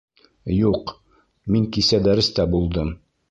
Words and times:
Юҡ, 0.59 0.93
мин 1.55 1.67
кисә 1.77 2.01
дәрестә 2.09 2.47
булдым 2.57 2.91